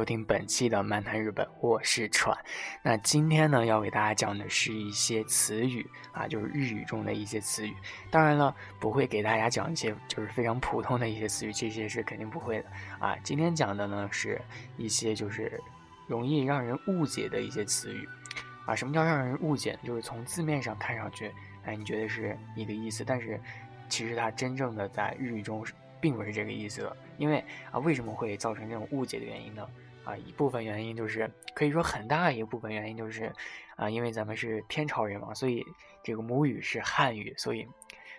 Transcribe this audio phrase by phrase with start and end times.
[0.00, 2.34] 收听本期的漫谈日本，我是川。
[2.80, 7.76] 那今天呢，要给大家讲的是一些词语啊，就是日语中的一些词语。
[8.10, 13.14] 当然了，不会给大家讲一些就是非常普通的一些词语，这些是肯定不会的啊。
[13.22, 14.40] 今天讲的呢，是
[14.78, 15.60] 一些就是
[16.06, 18.08] 容易让人误解的一些词语
[18.64, 18.74] 啊。
[18.74, 19.78] 什么叫让人误解？
[19.84, 21.30] 就是从字面上看上去，
[21.66, 23.38] 哎，你觉得是一个意思，但是
[23.90, 25.62] 其实它真正的在日语中。
[26.02, 29.68] 并不是这个意思的，因为啊，为什么会造成这种误解的原因呢？
[30.10, 33.32] 啊，一部分原因就是可以说很大一部分原因就是，
[33.76, 35.64] 啊，因为咱们是天朝人嘛，所以
[36.02, 37.64] 这个母语是汉语，所以，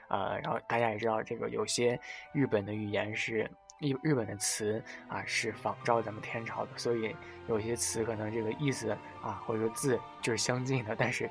[0.08, 2.00] 啊，然后大家也知道，这个有些
[2.34, 7.14] 日本的语言是日日本的词啊是仿照咱们天朝的，所以
[7.48, 11.30] 有些词可能这个意思啊或者说字就是相近的，但是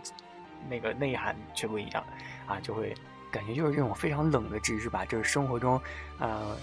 [0.69, 2.05] 那个内涵却不一样，
[2.47, 2.93] 啊，就会。
[3.33, 5.81] 感觉就是这种非常冷的知识吧，就是生活中，
[6.19, 6.57] 呃，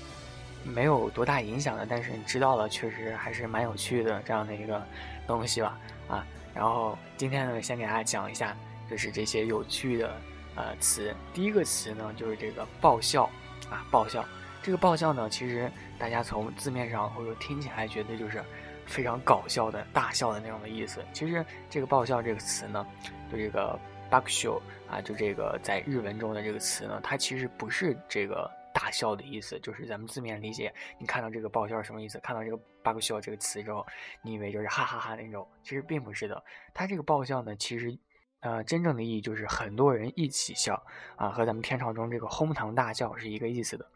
[0.64, 4.86] 没有多大影响的，但是你知道了，确实还是蛮有趣的这样的一个
[5.26, 5.78] 东西吧，
[6.08, 8.56] 啊，然后今天呢，先给大家讲一下，
[8.90, 10.16] 就是这些有趣的
[10.56, 11.16] 呃词。
[11.34, 13.30] 第一个词呢，就是这个爆笑，
[13.70, 14.24] 啊，爆笑。
[14.62, 18.44] 这个爆笑呢，其实大家从字面上或者听起来觉得就是
[18.86, 21.00] 非常搞笑的大笑的那种的意思。
[21.14, 22.86] 其实这个爆笑这个词呢，
[23.32, 23.80] 就这个。
[24.10, 24.58] 爆笑
[24.90, 32.20] 啊，就这个在日文中的这个词呢，它其实不是这个大笑的意思，就是咱们字面理解，你看到这个爆笑是什么意思？
[32.20, 33.84] 看到这个爆笑这个词之后，
[34.22, 36.44] 你以为就是哈哈哈那种，其实并不是的。
[36.76, 37.98] 它这个爆笑呢，其实
[38.42, 40.86] 呃真正的意义就是很多人一起笑
[41.16, 43.90] 啊，和咱们天朝中这个哄堂大笑是一个意思的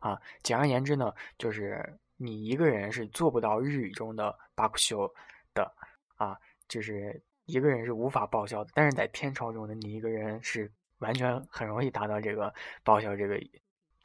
[0.00, 0.20] 啊。
[0.42, 5.08] 简而言之呢，就是你一个人是做不到日语中的爆笑
[5.54, 5.72] 的
[6.16, 7.22] 啊，就是。
[7.46, 12.50] 一个人是无法爆笑的，但是在天朝中的你一个人是完全很容易达到这个
[12.82, 13.38] 爆笑这个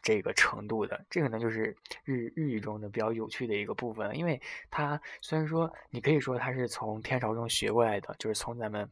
[0.01, 1.05] 这个程度的。
[1.09, 8.89] 这个呢，就是日日语中的比较有趣的一个部分，因为它虽然说你可以说它是从天朝中学过来的，就是从咱们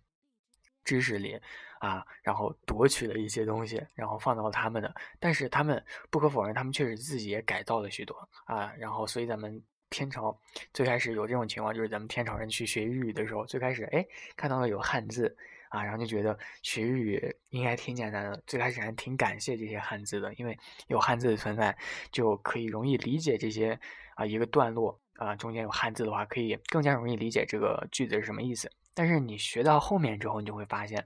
[0.83, 1.39] 知识里
[1.79, 8.15] 啊，然后夺取了一些东西，然后放到他们的，但是他们不可否认，他们确实自己也改造了许多
[8.45, 9.61] 啊，然后所以咱们。
[9.89, 10.37] 天朝
[10.73, 15.33] 最开始有这种情况，就是咱们天朝人去学日语的时候，最开始哎看到了有汉字
[15.69, 18.41] 啊，然后就觉得学日语应该挺简单的。
[18.47, 20.57] 最开始还挺感谢这些汉字的，因为
[20.87, 21.77] 有汉字的存在，
[22.11, 23.79] 就可以容易理解这些
[24.15, 28.71] 啊一个段落啊中间有汉字的话，可以更加容易理解这个句子是什么意思。
[28.93, 31.05] 但是你学到后面之后，你就会发现，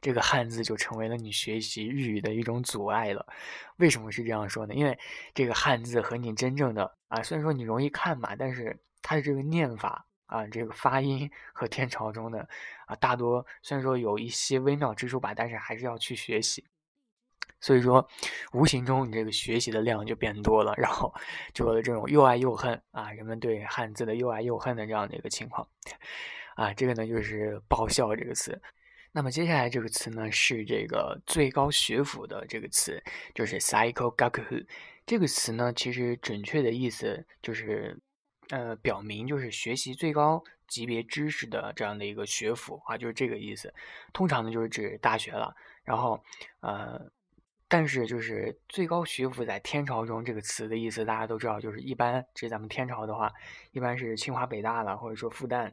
[0.00, 3.26] 这个汉字就成为了你学习日语的一种阻碍了。
[3.76, 4.72] 为什么是这样说呢？
[4.72, 4.98] 因为
[5.34, 12.48] 这个汉字和你真正的啊，虽然说你容易看嘛，但是它的这个念法啊，这个发音和天朝中的
[12.88, 16.64] 啊，大多虽然说有一些微妙之处吧，但是还是要去学习。
[17.60, 18.08] 所以说，
[18.52, 21.12] 无形中你这个学习的量就变多了，然后
[21.52, 25.68] 就有了这种又爱又恨啊，人们对汉字的又爱又恨的这样的一个情况。
[26.54, 28.60] 啊，这个呢就是“爆笑”这个词。
[29.10, 33.02] 那么接下来这个词呢是这个最高学府的这个词，
[33.34, 34.64] 就是 “psycho gaku”。
[35.04, 37.98] 这个词呢其实准确的意思就是，
[38.50, 43.74] 呃，表明就是学习最高级别知识的这样的一个学府啊，就是这个意思。
[44.12, 45.54] 通常呢就是指大学了。
[45.82, 46.22] 然后，
[46.60, 47.10] 呃，
[47.66, 53.32] 但是就是最高学府在天朝中这个词的意思大家都知道，就是一般指咱们天朝的话，
[53.72, 55.72] 一般是清华、北大了，或者说复旦。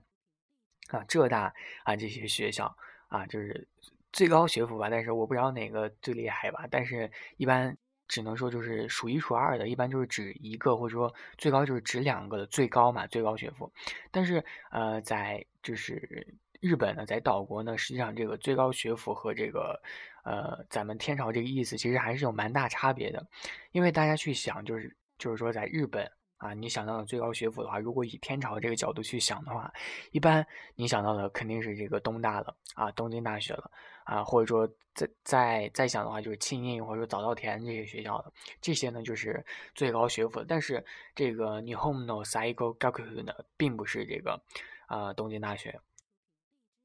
[0.89, 1.51] 啊，浙大
[1.83, 2.77] 啊，这些学校
[3.07, 3.67] 啊，就是
[4.13, 4.87] 最高学府吧。
[4.87, 6.67] 但是我不知道哪个最厉害吧。
[6.69, 7.75] 但是一般
[8.07, 13.71] 只能说就是数一数二的，一般就是指一个，或者说最高就是指两个的最高嘛，最高学府。
[14.11, 16.27] 但是呃，在就是
[16.59, 19.81] 日本呢，在岛国呢，实际上这个最高学府和这个
[20.23, 23.25] 呃咱们天朝这个意思其实还是有蛮大差别的。
[23.71, 26.09] 因为大家去想，就是就是说在日本。
[26.37, 29.71] 啊，你想到的最高学府的话，如果以天朝这个角度去想的话，
[30.11, 33.71] 一般你想到的肯定是这个东大了啊，东京大学了
[34.05, 38.31] 啊，或者说再再再想的话，就是庆应或者说早稻田这些学校的，
[38.61, 40.43] 这些呢就是最高学府。
[40.47, 44.41] 但是这个 Nihon no Saigo Gaku 呢，并不是这个
[44.87, 45.79] 啊东京大学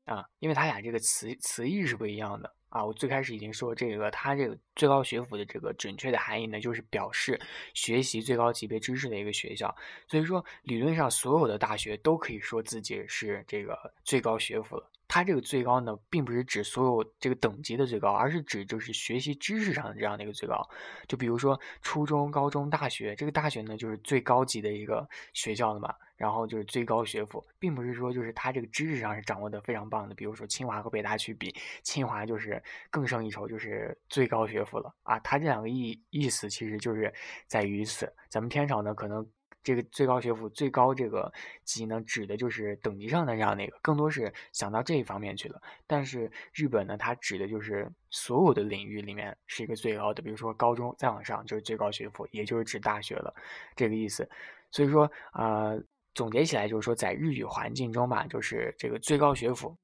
[0.06, 7.40] 啊，因为它俩这个词词义是不一样的啊，我最开始已经说这个，它这个最高学府的这个准确的含义呢，就是表示
[7.74, 9.72] 学习最高级别知识的一个学校。
[10.08, 14.90] 所以说，理论上所有的大学都可以说自己是这个最高学府了。
[15.12, 20.64] 它这个最高呢，并不是指所有这个等级的最高，而是指就是学习知识上的这样的一个最高。
[21.08, 25.92] 就比如说初中、高中、大学，这个大学呢就是最高级的一个学校了嘛。
[26.16, 30.14] 然后就是最高学府，并不是说就是它这个知识上是掌握的非常棒的。
[30.14, 31.50] 比如说清华和北大去比，
[31.82, 35.18] 清华就是更胜一筹，就是最高学府了啊。
[35.20, 37.10] 它这两个意意思其实就是
[37.46, 38.12] 在于此。
[38.28, 39.26] 咱们天朝呢，可能
[39.62, 41.32] 这个最高学府最高这个
[41.64, 45.60] 级呢，指的就是等级上的这样的一个，更多是想到这一方面去了。
[45.86, 53.34] 但是日本呢，它指的就是所有的领域里面是一个最高的，比如说高中再往上就是最高学府，也就是指大学了，
[53.76, 54.28] 这个意思。
[54.70, 55.74] 所以说啊。
[56.12, 59.78] 总结起来就是说，在日语环境中吧，就是这个最高学府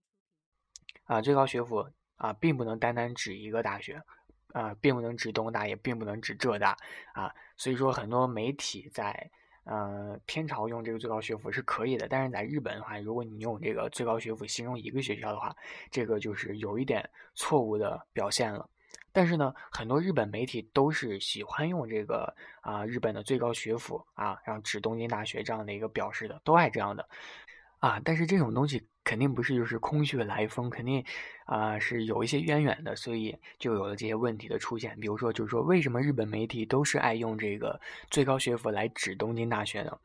[1.05, 4.03] 啊，最高学府啊，并不能单单指一个大学
[4.53, 6.77] 啊，并不能指东大，也并不能指浙大
[7.15, 7.33] 啊。
[7.57, 9.31] 所以说，很多媒体在
[9.67, 15.55] 呃天朝用这个最高学府是可以的，但是在日本的话，如果你用这个最高学府形容一个学校的话，
[15.91, 18.69] 这个就是有一点错误的表现了。
[19.13, 27.09] 但是呢，很多日本媒体都是喜欢用这个啊日本的最高学府啊，然后指东京大学这样的一个表示的，都爱这样的
[27.79, 28.01] 啊。
[28.05, 31.05] 但是这种东西肯定不是就是空穴来风，肯定
[31.45, 34.99] 啊是有一些渊源的，所以就有了这些问题的出现。
[35.01, 37.81] 比如说，就是说为什么日本媒体都是爱用这个
[38.11, 39.99] 最高学府来指东京大学呢？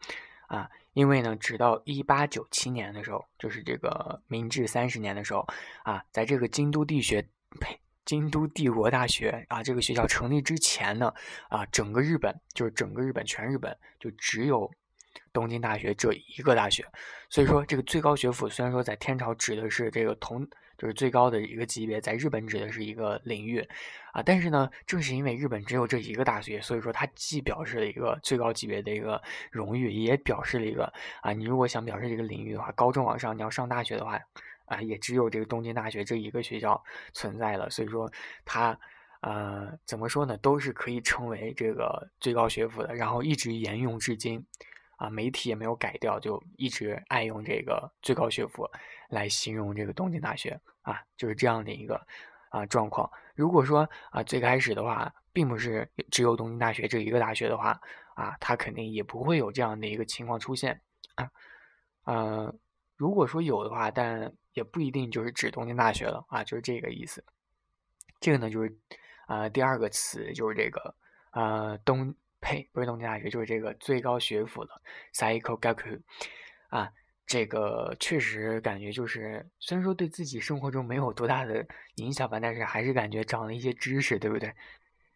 [0.48, 5.48] 啊，因为呢，直到一八九七年的时候，就是这个明治三十年的时候
[5.84, 7.28] 啊，在这个京都地学
[7.60, 7.80] 呸。
[8.04, 11.14] 京都帝国大学啊，这个学校成立之前呢，
[11.50, 14.70] 啊，整个日本就是整个日本全日本就只有
[15.34, 16.86] 东京大学这一个大学，
[17.30, 20.48] 所以说这个最高学府虽然说在天朝指的是这个同
[20.78, 23.68] 就是最高的一个级别，在日本指的是一个领域。
[24.14, 30.92] 啊，但是呢，正是因为日本只有这一个大学，所以说它既表示了一个最高级别的一个荣誉，也表示了一个
[31.22, 34.20] 啊，你如果想表示这个领域的话，高中往上你要上大学的话。
[34.66, 36.82] 啊，也只有这个东京大学这一个学校
[37.12, 38.10] 存在了，所以说
[38.46, 38.80] 它，
[39.20, 44.42] 呃，怎么说呢，都是可以称为这个最高学府的，然后一直沿用至今，
[45.02, 48.70] 啊，媒体也没有改掉，就一直爱用这个最高学府
[49.10, 52.00] 来形容这个东京大学，啊，就是这样的一个
[52.50, 53.10] 啊状况。
[53.34, 57.82] 如果说啊最开始的话，并不是只有东京大学这一个大学的话，
[58.14, 60.80] 啊，它肯定也不会有这样的一个情况出现，
[61.16, 61.32] 啊，
[62.04, 62.54] 呃。
[62.98, 67.26] 如果说有的话，但也不一定就是指东京大学了啊，就是这个意思。
[68.20, 68.78] 这个呢，就是
[69.26, 70.94] 啊，第二个词就是这个
[71.32, 74.82] 啊，东呸，不是东京大学，就是这个最高学府了
[75.14, 76.02] ，Saiko Gaku
[76.70, 76.92] 啊，
[77.26, 81.66] 这个确实感觉就是，虽然说对自己生活中没有多大的
[81.96, 84.54] 影响吧，但是还是感觉长了一些知识，对不对？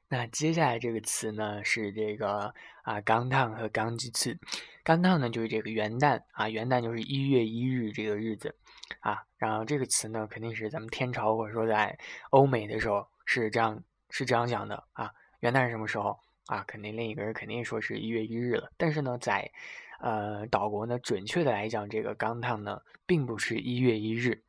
[0.07, 4.37] 那接下来这个词呢是这个啊，钢烫和钢基次。
[4.83, 8.55] 钢烫呢就是这个元旦啊，元旦就是一月一日这个日子
[8.99, 9.23] 啊。
[9.35, 11.97] 然后这个词呢肯定是咱们天朝或者说在
[12.29, 15.11] 欧美的时候是这样是这样讲的啊。
[15.39, 16.17] 元旦是什么时候
[16.47, 16.63] 啊？
[16.67, 18.71] 肯定另一个人肯定说是一月一日了。
[18.77, 19.51] 但是呢，在
[19.99, 24.43] 呃岛国呢，准确的来讲，这个钢烫呢并不是一月一日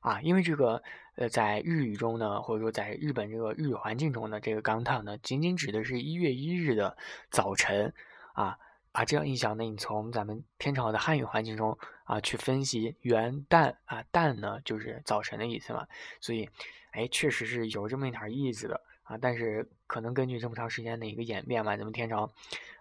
[0.00, 0.82] 啊，因为这个。
[1.20, 6.96] 呃，在日语中呢，或者说在日本这个日语环境中呢，这个钢烫呢，仅仅指的是一月一日的
[7.28, 7.92] 早晨，
[8.34, 8.56] 啊
[8.92, 15.88] 啊，这样一想呢，你从咱们天朝的汉语环境中啊去分析元旦啊，旦呢就是早晨的意思嘛，
[16.20, 16.48] 所以，
[16.92, 22.30] 哎，确实是有这么一点意思的啊，但是可能根据这么长时间的一个演变吧，咱们天朝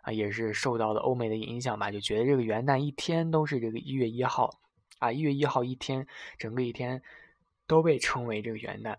[0.01, 4.59] 啊也是受到了欧美的影响吧，就觉得这个元旦一天都是这个一月一号，
[4.99, 6.05] 啊，一月一号一天，
[6.37, 7.01] 整个一天。
[7.69, 8.95] 都被称为这个元旦，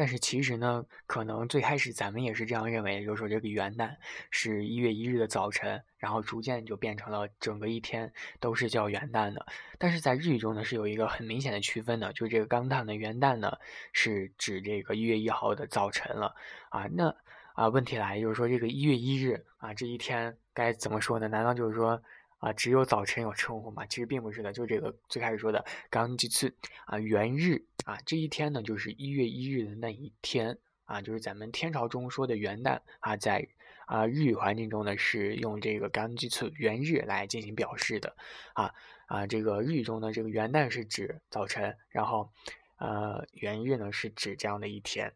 [0.00, 3.94] 但是其实呢，可能最开始咱们也是这样认为，就是说这个元旦
[4.30, 9.44] 是一月一日的早晨，然后逐渐就变成了整个一天都是叫元旦的。
[9.78, 13.52] 但是在日语中呢，是有一个很明显的区分的，就是这个钢烫的元旦呢，
[13.92, 16.34] 是指这个一月一号的早晨了
[16.70, 16.86] 啊。
[16.90, 17.14] 那
[17.52, 21.28] 啊，问题来就是说这个一月一日啊，这一天该怎么说呢？
[21.28, 22.02] 难道就是说？
[22.40, 23.86] 啊，只有早晨有称呼嘛？
[23.86, 26.54] 其实并不是的，就这个最开始说的刚吉次
[26.86, 30.56] 啊，元日啊，这一天呢就是一月一日的那一天
[30.86, 33.46] 啊，就是咱们天朝中说的元旦啊，在
[33.84, 38.16] 啊日语环境中呢是用这个刚吉次元日来进行表示的
[38.54, 38.74] 啊
[39.06, 42.30] 啊，这个日语中呢这个元旦是指早晨，然后
[42.78, 45.12] 呃元日呢是指这样的一天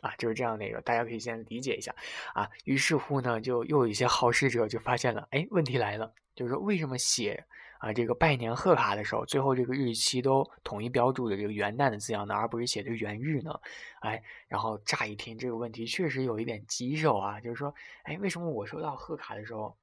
[0.00, 1.94] 啊，就是这样的一个，大家可以先理解一下
[2.34, 2.48] 啊。
[2.64, 7.44] 于是乎呢，就又有一些好事者就发现了，哎，问题来了，就是说为什么写
[7.78, 13.52] 啊这个拜年贺卡的时候，最后这个日期都统一标注的这个元旦的字样呢，而不是写的元日呢？
[14.00, 17.74] 哎，然后乍一听这个问题确实有一点棘手啊，就是说，
[18.04, 19.76] 哎，为什么我收到贺卡的时候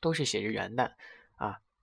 [0.00, 0.90] 都是写着元旦？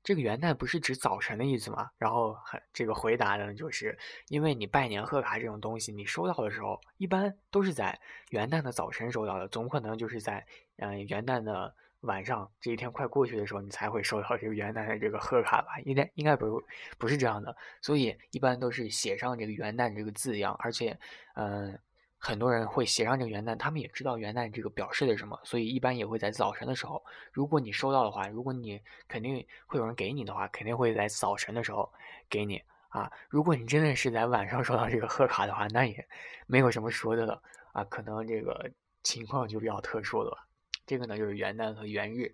[0.04, 1.90] 这个元旦不是指早晨的意思吗？
[1.98, 2.38] 然后
[2.74, 7.98] 这个回答呢，就是因为你拜年贺卡这种东西，你收到的时候一般都是在
[8.30, 10.46] 元旦的早晨收到的，总可能就是在
[10.78, 15.80] 嗯元旦的晚上这一天快过去的时候，你才会收到这个元旦的这个贺卡吧？
[15.86, 16.62] 应该应该不
[16.98, 21.00] 不是这样的，所以一般都是写上这个元旦这个字样，而且
[21.36, 21.80] 嗯。
[22.26, 27.04] 很多人会写上这个元旦，他们也知道元旦这个表示的什么，所以一般也会在早晨的时候，
[27.34, 31.92] 如果你收到的话，如果你肯定会有人给你的话，肯定会在早晨的时候
[32.30, 33.12] 给你啊。
[33.28, 36.08] 如果你真的是在晚上收到这个贺卡的话，那也
[36.48, 38.72] 没有什么说的了啊，可能这个
[39.04, 40.48] 情况就比较特殊了。
[40.86, 42.34] 这个呢就是元旦和元日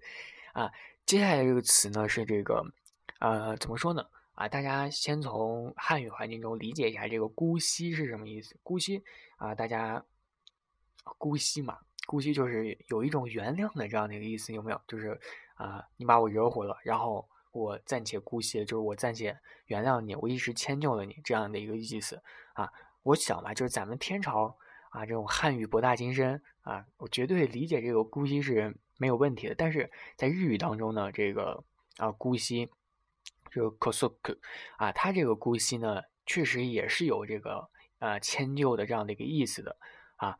[0.53, 0.71] 啊。
[1.07, 2.63] 接下来这个词呢是这个
[3.17, 4.05] 呃怎么说呢？
[4.39, 8.55] 啊，大家先从汉语环境中理解一下这个“姑息”是什么意思。
[8.63, 9.03] “姑息”
[9.35, 10.01] 啊，大家
[11.19, 11.77] “姑息”嘛
[12.07, 14.81] ，“姑息”就是有一种原谅的这样的一个意思，有没有？
[14.87, 15.19] 就是
[15.55, 22.71] 啊，你把我惹火了，然后我暂且姑息，就是我暂且原谅你，我一直迁就了你这样的一个意思啊。
[23.03, 24.57] 我想吧，就是咱们天朝
[24.91, 29.55] 啊，这种汉语博大精深啊，我绝对理解这个“姑息”是没有问题的。
[29.55, 31.61] 但是在日语当中呢，这个
[31.97, 32.69] 啊“姑息”。
[33.51, 34.37] 这个 kosoku
[34.77, 39.77] 啊，他这个姑息呢，确实也是有这个呃迁就的这样的一个意思的
[40.17, 40.37] 啊，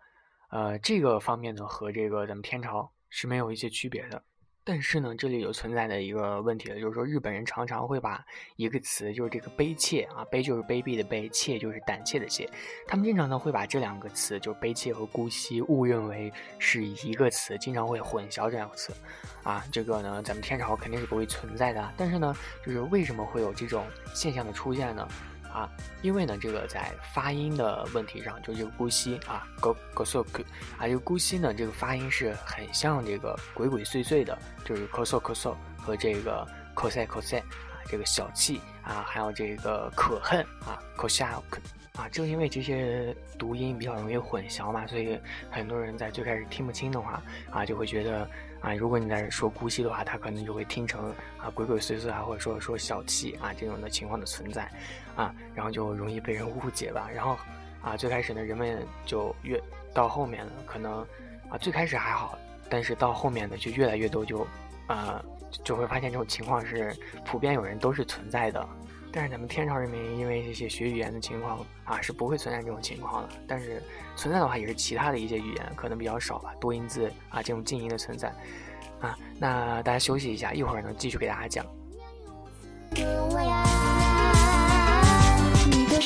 [0.49, 4.23] 呃，这个方面呢和这个咱们天朝是没有一些区别的。
[4.71, 8.23] 但是呢，这里有存在的一个问题了，就是说日本人常常会把
[8.55, 12.47] 一个词，就是这个卑怯啊，卑就是卑鄙的卑，怯就是胆怯的怯，
[12.87, 18.93] 他们经常呢会把这两个词，就是卑怯和姑息，误认为是一个词，经常会混淆这两个词，
[19.41, 21.91] 啊，这个呢，咱们天朝肯定是不会存在的。
[21.97, 23.83] 但是呢，就是为什么会有这种
[24.13, 25.07] 现象的出现呢？
[25.51, 25.69] 啊，
[26.01, 30.41] 因为呢，这个在发音的问题上，就这个姑息啊，go go so go，
[30.77, 37.43] 啊，这个姑息呢，这个发音是很像这个鬼鬼祟祟的，就是咳嗽咳嗽和这个 ko se ko se 啊，
[37.87, 41.23] 这个小气啊，还有这个可恨啊 cos
[41.99, 45.19] 啊，正因为这些读音比较容易混淆嘛，所以
[45.51, 48.29] 很多人在最开始听不清的话啊，就会觉得。
[48.61, 54.69] 啊，如果你在说姑息的话，他可能就会听成啊鬼鬼祟祟啊，或者说说小气啊这种的情况的存在，
[55.15, 57.09] 啊，然后就容易被人误解吧。
[57.15, 57.37] 然后
[57.81, 59.63] 啊，最开始呢，人们就越
[59.93, 61.07] 到后面了，可能
[61.49, 62.37] 啊最开始还好，
[62.69, 64.45] 但是到后面呢，就越来越多，就
[64.87, 65.23] 啊
[65.63, 68.67] 就会发现这种情况是普遍有人都是存在的。
[69.11, 73.29] 但是咱们天朝人民因为这些学语言的情况啊，是不会存在这种情况的。
[73.47, 73.81] 但是
[74.15, 78.31] 存在的话，也是其他的一些语言可能比较少吧，多音字啊这种静音的存在
[79.01, 79.17] 啊。
[79.39, 81.65] 那大家休息一下，一会儿呢继续给大家讲。
[85.89, 85.99] 这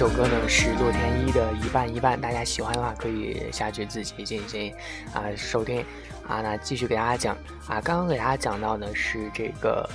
[0.00, 4.72] 首歌呢是洛天依的一半一半，大家喜欢的话可以下去自己进行
[5.12, 5.84] 啊收听
[6.26, 6.40] 啊。
[6.40, 7.36] 那继续给大家讲
[7.68, 9.86] 啊，刚刚给大家讲到的是这个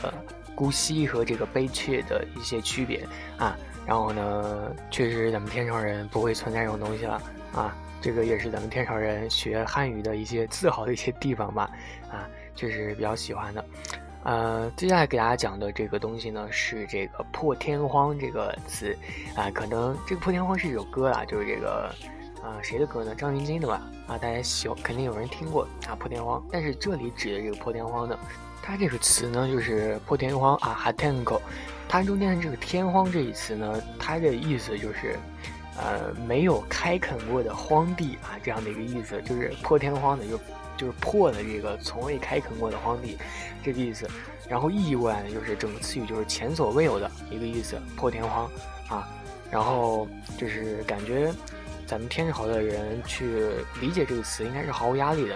[0.54, 3.04] 姑息和这个悲切的一些区别
[3.40, 3.58] 啊。
[3.84, 7.20] 然后呢，确实咱们天朝人不会存在这种东西了
[7.56, 7.76] 啊。
[8.00, 11.68] 这个也是咱们天朝人学汉语的一些自豪的一些地方吧，
[12.12, 13.66] 啊，确实比较喜欢的。
[14.26, 18.98] 呃，接下来给大家讲的这个东西呢，是这个“破天荒”这个词，
[19.36, 21.94] 啊，可能这个“破天荒”是一首歌啊，就是这个，
[22.42, 23.14] 啊，谁的歌呢？
[23.14, 23.80] 张芸京的吧？
[24.08, 26.44] 啊，大家喜肯定有人听过啊，“破天荒”。
[26.52, 28.18] 但是这里指的这个“破天荒”呢，
[28.64, 31.40] 它这个词呢，就是“破天荒”啊，哈天狗。
[31.88, 35.20] 它中间的这个“天荒”这一词呢，它的意思就是，
[35.78, 40.40] 呃，没有开垦过的荒地啊，这样的一个意思，就是破天荒的就。
[40.78, 43.18] 就是破的这个从未开垦过的荒地，
[43.64, 44.08] 这个意思。
[44.48, 48.50] 然后意译过来呢，就是整个词语就是前所未有的一个意思，破天荒
[48.88, 49.10] 啊。
[49.50, 51.34] 然后就是感觉
[51.88, 53.48] 咱们天朝的人去
[53.80, 55.36] 理解这个词应该是毫无压力的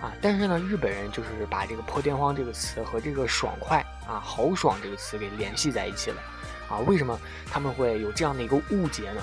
[0.00, 0.12] 啊。
[0.20, 6.20] 但是呢，日本人就是把这个破天荒这个词和这个爽快啊、豪爽这个词给联系在一起了
[6.68, 6.78] 啊。
[6.86, 7.18] 为什么
[7.50, 9.22] 他们会有这样的一个误解呢？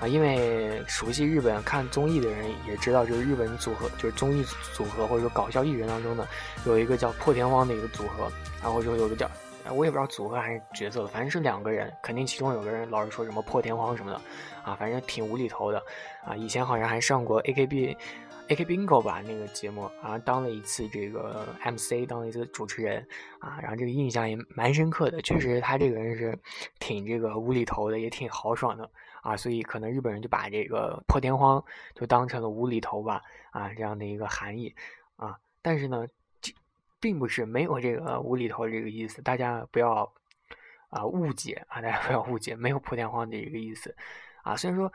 [0.00, 6.28] 啊，因为熟悉日本看综艺的人也知道，就是日本组合，就是综艺组合或者说搞笑艺人当中呢，
[6.66, 8.30] 有一个叫破天荒的一个组合，
[8.62, 9.26] 然后就有个叫，
[9.70, 14.20] 我也不知道组合还是角色，反正是两个人，肯定其中有个人老是说什么破天荒什么的，
[14.62, 15.82] 啊，反正挺无厘头的，
[16.26, 22.98] 啊，以前好像还上过 AKB，AK Bingo 吧那个节目，啊，当了一次这个 MC，当了一次主持人，
[23.38, 26.38] 啊，然后这个印象也蛮深刻的，确实他这个人是
[26.78, 28.88] 挺这个无厘头的，也挺豪爽的。
[29.26, 31.64] 啊，所以可能日本人就把这个破天荒
[31.96, 34.72] 就当成了无厘头吧，啊，这样的一个含义，
[35.16, 36.06] 啊，但是呢，
[37.00, 40.08] 并不是没有这个无厘头这个意思，大家不要
[40.90, 43.96] 啊误解啊，大家不要误解，没有破天荒的一个意思，
[44.44, 44.92] 啊，虽然说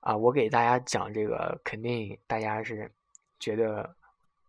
[0.00, 2.90] 啊，我给大家讲这个，肯定大家是
[3.38, 3.94] 觉得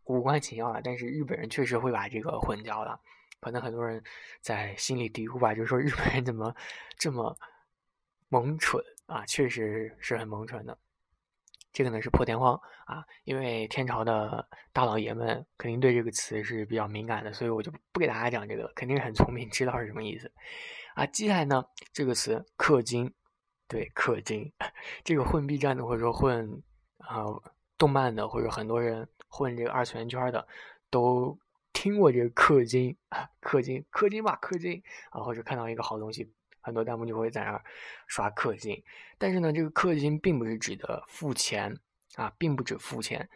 [0.06, 2.98] 无关紧要的，但是日本人确实会把这个混淆了，
[3.42, 4.02] 可能很多人
[4.40, 6.56] 在心里嘀咕吧，就说日本人怎么
[6.98, 7.38] 这么
[8.30, 8.82] 萌蠢。
[9.08, 10.78] 啊，确实是很蒙蠢的，
[11.72, 20.32] 这个呢是破天荒啊，因为天朝的大老爷们肯定对这个词是比较敏感的，所以我就不给大家讲这个了，肯定很聪明，知道是什么意思
[20.96, 21.06] 啊。
[21.06, 23.14] 接下来呢，这个词氪金，
[23.68, 24.52] 对，氪金，
[25.04, 26.64] 这个混 B 站的或者说混
[26.98, 27.26] 啊
[27.78, 30.48] 动漫的，或者很多人混这个二次元圈的，
[30.90, 31.38] 都
[31.74, 34.82] 听过这个氪金啊，氪金，氪金吧，氪金
[35.12, 36.32] 啊，或者看到一个好东西。
[36.66, 37.64] 很多弹幕就会在那儿
[38.08, 38.84] 刷氪金，
[39.20, 41.78] 但是呢，这个氪金并不是指的付钱
[42.16, 43.30] 啊，并不指付钱。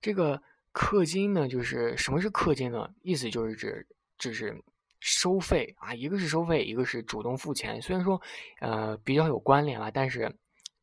[0.00, 2.88] 这个氪金呢，就是什么是氪金呢？
[3.02, 4.58] 意思就是指就是
[4.98, 7.82] 收费啊，一个是收费，一个是主动付钱。
[7.82, 8.18] 虽然说
[8.60, 10.34] 呃比较有关联了，但是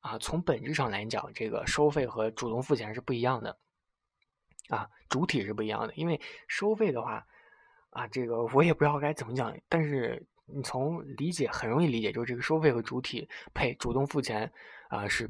[0.02, 3.58] 啊，从本质上来讲，这个收费和主动付钱是不一样的
[4.70, 5.96] 啊，主体是不一样的。
[5.96, 7.26] 因为收费的话
[7.90, 10.24] 啊，这个我也不知道该怎么讲，但是。
[10.48, 14.52] 你从理解很容易理解，就是这个收费和主体配主动付钱
[14.90, 15.30] 啊是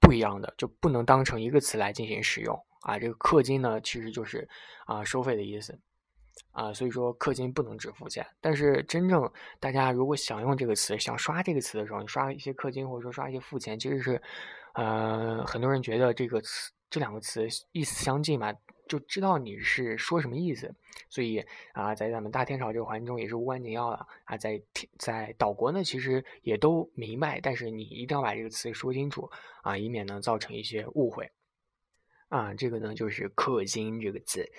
[0.00, 2.98] 不一样的，就不能当成一个词来进行使用啊。
[2.98, 4.48] 这个氪金呢，其实就是
[4.86, 5.76] 啊收费的意思
[6.52, 8.24] 啊，所以说氪金不能只付钱。
[8.40, 14.22] 但是真正大家如果想用这个词，想刷这个词的时候，你刷一些氪金或者说刷一些付钱，其实是
[14.74, 18.54] 呃很多人觉得这个词这两个词意思相近嘛。
[18.88, 20.74] 就知道你是说什么意思，
[21.08, 24.36] 所以啊，在咱们大天朝这个环境中也是无关紧要的啊。
[24.36, 29.30] 在天在岛国呢，其实也都明白，但是你一定要把这个词说清楚
[29.62, 31.30] 啊，以免呢造成一些误会
[32.28, 32.52] 啊。
[32.54, 34.50] 这个呢就是氪金这个词，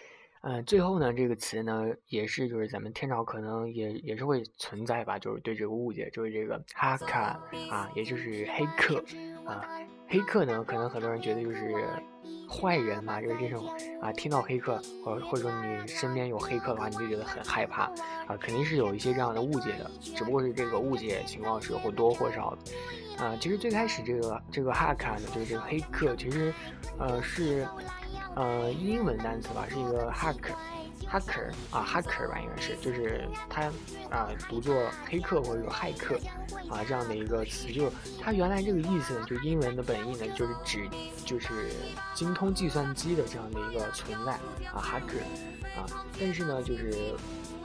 [0.42, 9.04] 嗯，最后呢这个词呢也是就是咱们天朝可能也也是会存在吧，就是对这个误解，就是这个哈卡啊，也就是黑客
[9.46, 9.68] 啊。
[10.12, 11.86] 黑客呢，可能很多人觉得就是
[12.48, 13.68] 坏人嘛，就是这种
[14.02, 17.84] 啊，听到黑客或或者说你身边有黑客的话，你就觉得很害怕
[18.26, 23.38] 啊，肯定是有一些这样的误解的，只不过是这个误解情况是或多或少的啊。
[23.40, 26.54] 其实最开始这个这个 hack 呢，就是这个黑客，其实
[26.98, 27.68] 呃是
[28.36, 30.54] 呃英文单词吧，是一个 hack。
[31.08, 33.64] Hacker 啊，hacker 吧，应该是，就是它
[34.10, 36.16] 啊，读作黑客或者说骇客
[36.70, 40.88] 啊这样的一个词，就是它原来这个意思呢，就英文的本意呢，就是指
[41.26, 41.72] 就是
[42.14, 44.34] 精通计算机的这样的一个存在
[44.72, 45.86] 啊，hacker 啊，
[46.20, 47.14] 但是呢，就是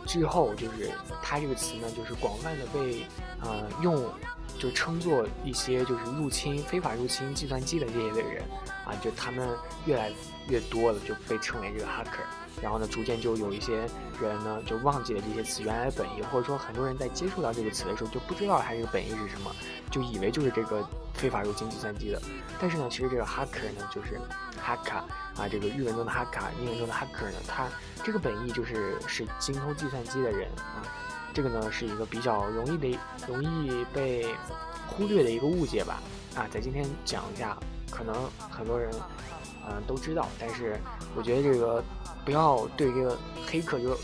[0.07, 0.90] 之后就是
[1.23, 3.07] 它这个词呢，就是广泛的被
[3.40, 4.11] 呃用
[4.59, 8.42] 就称作一些就是入侵非法入侵计算机的这一类人
[8.85, 9.49] 啊，就他们
[9.85, 10.12] 越来
[10.49, 12.25] 越多了，就被称为这个 hacker。
[12.64, 13.77] 然后呢，逐渐就有一些
[14.18, 19.55] 人呢，就忘记了这些词原来的本意，或者说很多人在接触到这个词的时候就不知道它这个本意是什么，
[19.90, 22.18] 就以为就是这个非法入侵计算机的。
[22.59, 24.18] 但是呢，其实这个 hacker 呢，就是
[24.59, 25.05] hacker
[25.37, 27.68] 啊，这个日文中的 hacker，，英文中的 hacker 呢，它
[28.03, 30.81] 这个本意就是是精通计算机的人啊。
[31.35, 32.98] 这个呢是一个比较容易的、
[33.29, 34.35] 容易被
[34.87, 36.00] 忽略的一个误解吧。
[36.35, 37.59] 啊，在今天讲一下，
[37.90, 38.90] 可能很多人
[39.68, 40.79] 嗯都知道，但是
[41.16, 41.83] 我觉得这个
[42.24, 43.96] 不要对这个黑客就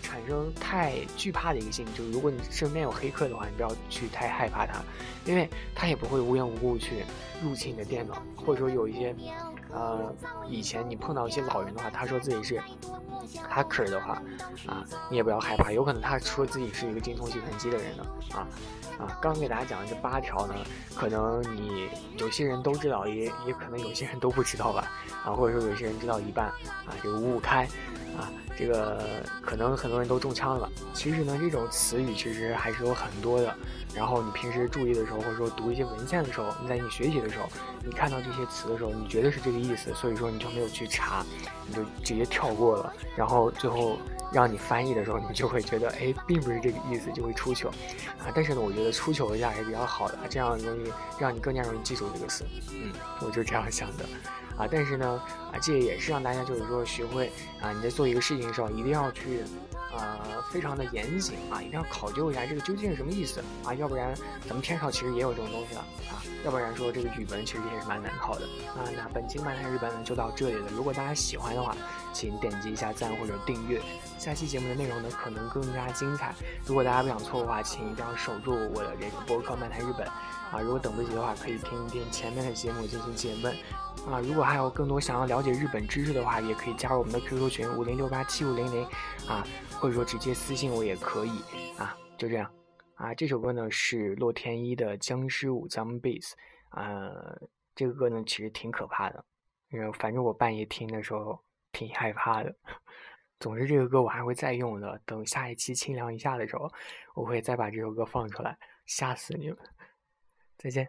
[0.00, 1.90] 产生太惧怕的一个心理。
[1.92, 4.80] 就是如果你身边有黑客的话，你不要去太害怕他，
[5.24, 7.04] 因为他也不会无缘无故去
[7.42, 9.14] 入侵你的电脑，或者说有一些。
[9.74, 10.14] 呃，
[10.50, 12.60] 以前你碰到一些老人的话，他说自己是
[13.50, 14.22] hacker 的话，
[14.66, 18.46] 啊，你也不要害怕，有可能他说自己是一个精通计算机的人呢，啊
[18.98, 20.54] 啊，刚给大家讲的这八条呢，
[20.94, 24.92] 可能你有些人都知道，也也可能有些人都不知道吧，
[25.24, 26.48] 啊，或者说有些人知道一半，
[26.84, 27.64] 啊，这个五五开，
[28.14, 28.28] 啊，
[28.62, 29.02] 这个
[29.40, 30.70] 可能很多人都中枪了？
[30.94, 33.52] 其实呢，这种词语其实还是有很多的。
[33.92, 37.48] 然后你平时注意的时候，或者说读一些文献的时候，你在你学习的时候，
[37.84, 41.26] 你看到这些词的时候，你觉得是这个意思，所以说你就没有去查，
[41.66, 42.92] 你就直接跳过了。
[43.16, 43.98] 然后最后
[44.32, 47.68] 让你翻译的时候，你就会觉得，哎，并不是这个意思，就会出糗
[48.20, 48.30] 啊。
[48.32, 52.44] 但是呢，我觉得出糗一下也比较好的，这样容易让你更加容易记住这个词。
[52.70, 54.04] 嗯，我就这样想的
[54.56, 54.68] 啊。
[54.70, 59.42] 但是呢，啊，这也是让大家就是说学会啊，你在做一个事情的时候，一定要去。
[59.94, 64.14] 呃，非常的严谨啊，一定要考究一下这个究竟是什么意思啊，要不然
[64.48, 68.88] 咱们天上其实也有这种东西了啊，要不然说这个语文其实也是蛮难考的啊。
[68.96, 71.76] 那本期漫谈日本呢就到这里了，如果大家喜欢的话，
[72.12, 73.80] 请点击一下赞或者订阅，
[74.18, 76.34] 下期节目的内容呢可能更加精彩。
[76.64, 80.60] 如果大家不想错过的话，请一定要守住我的这个播客漫谈日本啊。
[80.60, 83.54] 如果等不及的话，可以听一听前面的节目进行解闷。
[84.10, 88.84] 啊，如果还有更多想要了解日本知识的话，也可以加入我们的 QQ 群五零六八七五零零
[89.28, 89.46] 啊，
[89.82, 91.42] 或者说直接私信我也可以
[91.76, 92.48] 啊，就这样
[92.94, 93.12] 啊。
[93.12, 96.28] 这首歌呢是洛天依的《僵尸舞 Zombies》，
[96.70, 97.36] 呃，
[97.74, 99.24] 这个歌呢其实挺可怕的，
[99.94, 101.36] 反正我半夜听的时候
[101.72, 102.54] 挺害怕的。
[103.40, 106.70] 总之，这个歌我还会再用的，等下一期清凉一下的时候，
[107.16, 109.58] 我会再把这首歌放出来，吓死你们！
[110.58, 110.88] 再见。